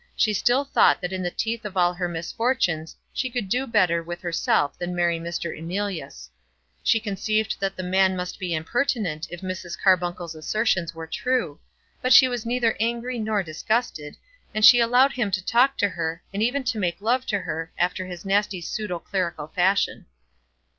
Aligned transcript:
She 0.15 0.33
still 0.33 0.65
thought 0.65 0.99
that 1.01 1.13
in 1.13 1.21
the 1.21 1.29
teeth 1.29 1.63
of 1.63 1.77
all 1.77 1.93
her 1.93 2.07
misfortunes 2.07 2.95
she 3.13 3.29
could 3.29 3.47
do 3.47 3.67
better 3.67 4.01
with 4.01 4.19
herself 4.19 4.75
than 4.79 4.95
marry 4.95 5.19
Mr. 5.19 5.55
Emilius. 5.55 6.27
She 6.81 6.99
conceived 6.99 7.59
that 7.59 7.75
the 7.75 7.83
man 7.83 8.15
must 8.15 8.39
be 8.39 8.55
impertinent 8.55 9.27
if 9.29 9.41
Mrs. 9.41 9.79
Carbuncle's 9.79 10.33
assertions 10.33 10.95
were 10.95 11.05
true; 11.05 11.59
but 12.01 12.13
she 12.13 12.27
was 12.27 12.47
neither 12.47 12.75
angry 12.79 13.19
nor 13.19 13.43
disgusted, 13.43 14.15
and 14.55 14.65
she 14.65 14.79
allowed 14.79 15.11
him 15.11 15.29
to 15.29 15.45
talk 15.45 15.77
to 15.77 15.89
her, 15.89 16.23
and 16.33 16.41
even 16.41 16.63
to 16.63 16.79
make 16.79 16.99
love 16.99 17.27
to 17.27 17.37
her, 17.41 17.71
after 17.77 18.07
his 18.07 18.25
nasty 18.25 18.59
pseudo 18.59 18.97
clerical 18.97 19.49
fashion. 19.49 20.07